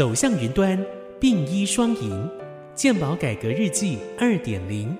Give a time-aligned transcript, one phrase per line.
[0.00, 0.82] 走向云端，
[1.20, 2.26] 并医双赢，
[2.74, 4.96] 健保改革日记二点零。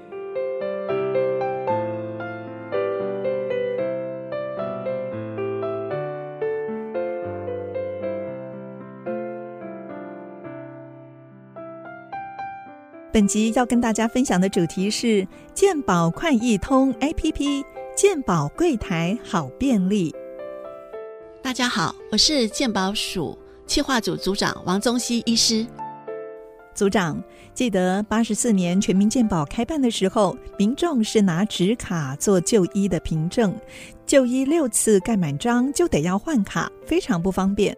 [13.11, 17.65] 本集要跟大家分享的主题是健保快易通 APP，
[17.97, 20.15] 健保柜台好便利。
[21.41, 23.39] 大家好，我是健保署
[23.71, 25.65] 企划组组长王宗熙医师。
[26.75, 27.23] 组长，
[27.55, 33.55] 记得八十四年全民健保开办的时候，民众是拿纸卡做就医的凭证，
[34.05, 37.73] 就医六次盖满章就得要换卡，非常不方便。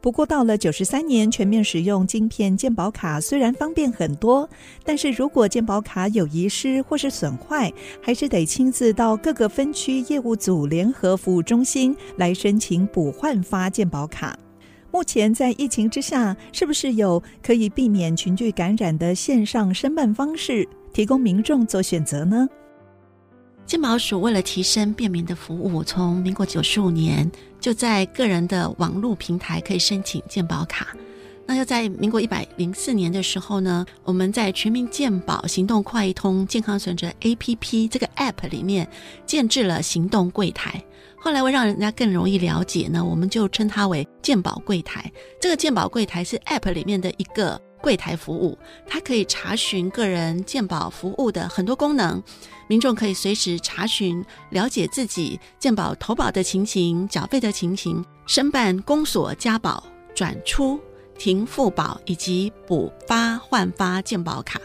[0.00, 4.48] 不过，到了九十三年全面使用晶片健保卡，虽然方便很多，
[4.84, 14.38] 但是如果健保卡有遗失或是损坏，还是得亲自到各个分区业务组联合服务中心来申请补换发健保卡。
[14.92, 22.46] 目前在疫情之下，是不是有可以避免群聚感染的线上申办方式，提供民众做选择呢？
[23.64, 30.88] 金毛鼠为了提升便民的服务，从民国九十五年就在个人的网络平台可以申请健保卡。
[31.46, 38.88] 那要在民国一百零四年的时候呢，我们在全民健保行动快一通健康存折 APP 这个 App 里面
[39.26, 40.82] 建置了行动柜台。
[41.16, 45.10] 后来为让人家更容易了解呢，我们就称它为健保柜台。
[45.40, 52.22] 这个健保柜台是 App 里面的一个柜台服务，它可以查询个人健保服务的很多功能。
[52.66, 59.84] 民众可以随时查询、了解自己健保投保的情形、缴费的情形、申办公所加保、
[60.14, 60.80] 转出、
[61.22, 64.60] 停付保以及补发换发健保卡，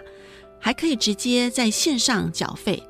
[0.59, 2.81] 还可以直接在线上缴费。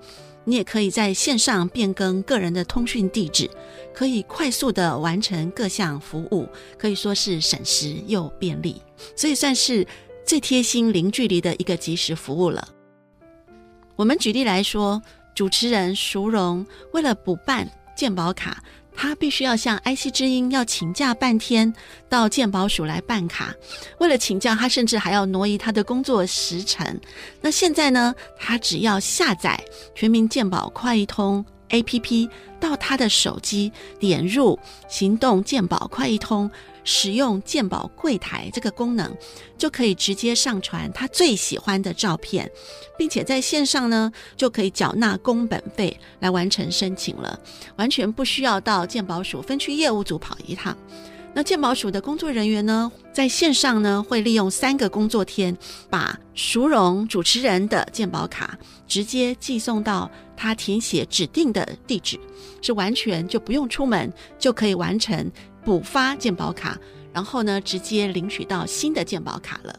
[0.45, 3.51] 你也可以在线上变更个人的通讯地址，
[3.93, 8.81] 可以快速的完成各项服务，可以说是省时又便利，
[9.17, 9.85] 所以算是
[10.25, 12.65] 最贴心、零距离的一个即时服务了。
[13.97, 15.01] 我们举例来说，
[15.35, 18.63] 主持人淑荣为了补办健保卡，
[18.97, 21.71] 他必须要向 IC 之音要请假半天
[22.09, 23.53] 到鉴宝署来办卡。
[23.99, 26.99] 为了请假，他甚至还要挪移他的工作时辰。
[27.39, 29.63] 那现在呢，他只要下载
[29.93, 32.27] 全民鉴宝快一通 APP
[32.59, 34.57] 到他的手机，点入
[34.89, 36.49] 行动鉴宝快一通。
[36.89, 39.13] 使用鉴宝柜台这个功能，
[39.57, 42.49] 就可以直接上传他最喜欢的照片，
[42.97, 47.37] 并且在线上呢就可以缴纳工本费来完成申请了，
[47.75, 50.75] 完全不需要到鉴宝署分区业务组跑一趟。
[51.33, 55.55] 那鉴宝署的工作人员呢，在线上呢会利用三个工作天，
[55.89, 62.17] 把熟荣主持人的鉴宝卡直接寄送到他填写指定的地址，
[62.61, 65.29] 是完全就不用出门就可以完成。
[65.67, 66.79] 补发健保卡，
[67.11, 69.77] 然后呢，直接领取到新的健保卡了。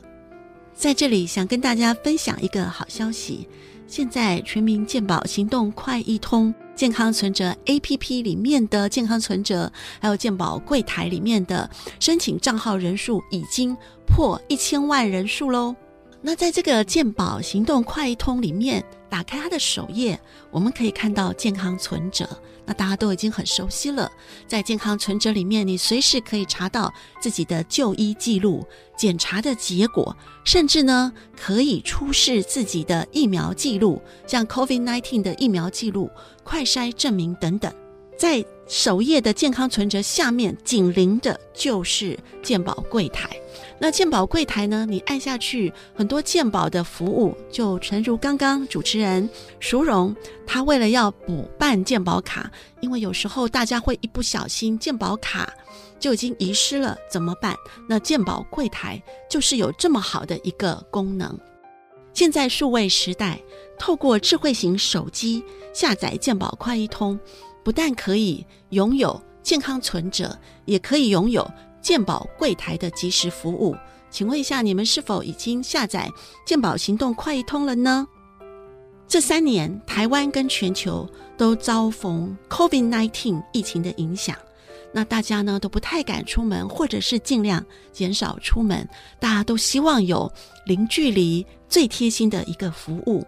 [0.75, 3.49] 在这里，想跟大家分享一个好消息：
[3.87, 13.75] 现在全民健保行动快一通健康存折 APP 里面的健康存折，还有健保柜台里面的申请账号人数已经
[14.07, 15.75] 破一千万人数喽。
[16.21, 22.29] 那在这个健保行动快一通里面，打开它的首页，我们可以看到健康存折。
[22.69, 24.13] 那大家都已经很熟悉了，
[24.47, 28.63] 在健康存折里面，你随时可以查到自己的就医记录、
[28.95, 30.15] 检查的结果，
[30.45, 36.11] 甚至呢可以出示自己的疫苗记录，像 COVID nineteen 的疫苗记录、
[36.45, 37.73] 快筛证明等等，
[38.19, 38.45] 在。
[38.71, 43.31] 首页的健康存折下面紧邻的就是健保柜台。
[43.79, 44.85] 那健保柜台呢？
[44.87, 49.27] 你按下去，很多健保的服务就诚如刚刚主持人
[49.59, 50.15] 淑荣，
[50.47, 55.51] 他为了要补办健保卡，因为有时候大家会一不小心健保卡
[55.99, 57.57] 就已经遗失了，怎么办？
[57.89, 61.41] 那健保柜台就是有这么好的一个功能。
[62.13, 63.41] 现在数位时代，
[63.79, 65.43] 透过智慧型手机
[65.73, 67.19] 下载健保快一通。
[67.69, 70.35] 不但可以拥有健康存折，
[70.65, 71.47] 也可以拥有
[71.83, 73.77] 健保柜台的即时服务。
[74.09, 76.11] 请问一下，你们是否已经下载
[76.47, 78.09] 健保行动快一通了呢？
[79.07, 81.07] 这三年，台湾跟全球
[81.37, 84.35] 都遭逢 COVID-19 疫情的影响，
[84.91, 88.89] 那大家呢都不太敢出门，或者是尽量减少出门。
[89.21, 90.33] 大家都希望有
[90.65, 93.23] 零距离、最贴心的一个服务。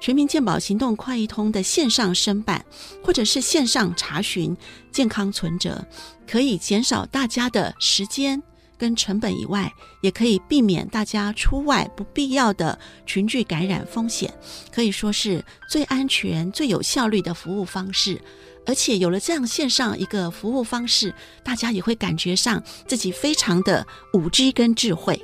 [0.00, 2.64] 全民健保行动快一通的线上申办，
[3.02, 4.54] 或者是线上查询
[4.92, 5.86] 健康存折，
[6.26, 8.42] 可以减少大家的时间
[8.76, 14.32] 跟成本以外，也可以避免大家出外不必要的群聚感染风险，
[14.70, 18.20] 可以说是最安全、最有效率的服务方式。
[18.66, 25.22] 而且有了这样线上一个服务方式，大家也会感觉上自己非常的五 G 跟智慧。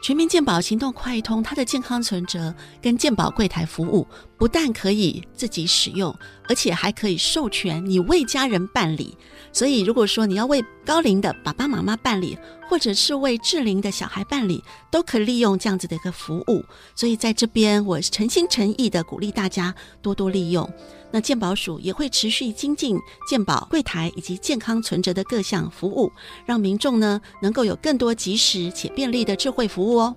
[0.00, 4.06] 全民健保行动快通，它的健康存折跟健保柜台服务，
[4.38, 6.16] 不但可以自己使用，
[6.48, 9.16] 而且还可以授权你为家人办理。
[9.52, 12.38] 所以，如果说你要为高龄的爸爸妈妈办理，
[12.68, 16.64] 或者是为智龄的小孩办理，都可以利用这样子的一个服务。
[16.94, 20.70] 所以，在这边我诚心诚意的鼓励大家多多利用。
[21.10, 22.98] 那健保署也会持续精进
[23.28, 26.12] 健保柜台以及健康存折的各项服务，
[26.46, 30.14] 让民众呢能够有更多及时且便利的智慧服务哦。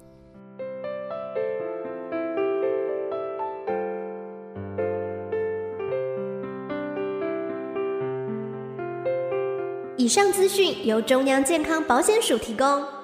[10.02, 13.01] 以上资讯由中央健康保险署提供。